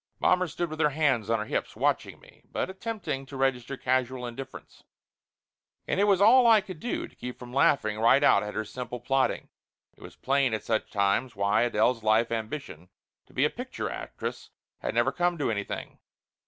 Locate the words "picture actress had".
13.51-14.95